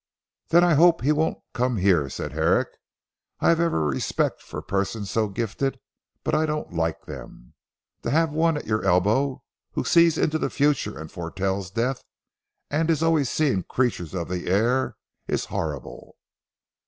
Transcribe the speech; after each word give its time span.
"Then 0.49 0.63
I 0.63 0.73
hope 0.73 1.01
he 1.01 1.11
won't 1.11 1.37
come 1.53 1.77
here," 1.77 2.09
said 2.09 2.31
Herrick, 2.33 2.69
"I 3.39 3.49
have 3.49 3.59
every 3.59 3.81
respect 3.83 4.41
for 4.41 4.59
persons 4.59 5.11
so 5.11 5.27
gifted, 5.29 5.79
but 6.23 6.33
I 6.33 6.47
don't 6.47 6.73
like 6.73 7.05
them. 7.05 7.53
To 8.01 8.09
have 8.09 8.31
one 8.31 8.57
at 8.57 8.65
your 8.65 8.83
elbow, 8.83 9.43
who 9.73 9.83
sees 9.83 10.17
into 10.17 10.39
the 10.39 10.49
future 10.49 10.97
and 10.99 11.11
foretells 11.11 11.69
death, 11.69 12.03
and 12.71 12.89
is 12.89 13.03
always 13.03 13.29
seeing 13.29 13.61
creatures 13.61 14.15
of 14.15 14.27
the 14.27 14.47
air 14.47 14.97
is 15.27 15.45
horrible." 15.45 16.17